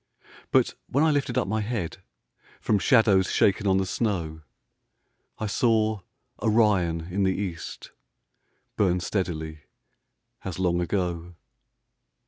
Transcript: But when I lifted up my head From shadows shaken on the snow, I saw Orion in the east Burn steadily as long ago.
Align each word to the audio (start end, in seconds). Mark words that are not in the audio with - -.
But 0.49 0.73
when 0.87 1.03
I 1.03 1.11
lifted 1.11 1.37
up 1.37 1.47
my 1.47 1.61
head 1.61 1.97
From 2.59 2.79
shadows 2.79 3.29
shaken 3.31 3.67
on 3.67 3.77
the 3.77 3.85
snow, 3.85 4.41
I 5.37 5.45
saw 5.45 5.99
Orion 6.41 7.01
in 7.13 7.21
the 7.21 7.35
east 7.37 7.91
Burn 8.75 8.99
steadily 8.99 9.59
as 10.43 10.57
long 10.57 10.81
ago. 10.81 11.35